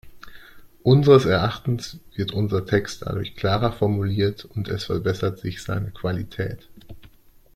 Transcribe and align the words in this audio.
Unseres 0.81 1.25
Erachtens 1.25 1.99
wird 2.15 2.31
unser 2.31 2.65
Text 2.65 3.03
dadurch 3.03 3.35
klarer 3.35 3.71
formuliert 3.71 4.45
und 4.45 4.67
es 4.67 4.85
verbessert 4.85 5.37
sich 5.37 5.61
seine 5.61 5.91
Qualität. 5.91 6.67